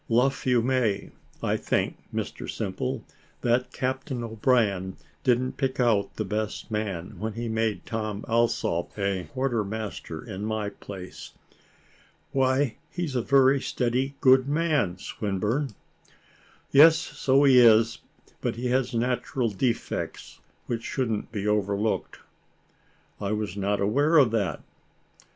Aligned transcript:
Luff 0.09 0.47
you 0.47 0.63
may. 0.63 1.11
I 1.43 1.57
think, 1.57 1.95
Mr 2.11 2.49
Simple, 2.49 3.05
that 3.41 3.71
Captain 3.71 4.23
O'Brien 4.23 4.97
didn't 5.23 5.57
pick 5.57 5.79
out 5.79 6.15
the 6.15 6.25
best 6.25 6.71
man, 6.71 7.19
when 7.19 7.33
he 7.33 7.47
made 7.47 7.85
Tom 7.85 8.25
Alsop 8.27 8.97
a 8.97 9.25
quarter 9.25 9.63
master 9.63 10.25
in 10.25 10.43
my 10.43 10.69
place." 10.69 11.33
"Why, 12.31 12.77
he 12.89 13.03
is 13.05 13.15
a 13.15 13.21
very 13.21 13.61
steady, 13.61 14.15
good 14.21 14.47
man, 14.49 14.97
Swinburne." 14.97 15.75
"Yes, 16.71 16.97
so 16.97 17.43
he 17.43 17.59
is; 17.59 17.99
but 18.41 18.55
he 18.55 18.69
has 18.69 18.95
natural 18.95 19.51
defects, 19.51 20.39
which 20.65 20.81
shouldn't 20.83 21.31
be 21.31 21.45
overlooked." 21.45 22.17
"I 23.19 23.33
was 23.33 23.55
not 23.55 23.79
aware 23.79 24.17
of 24.17 24.31
that." 24.31 24.63